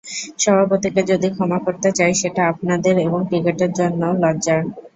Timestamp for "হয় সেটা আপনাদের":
1.99-2.95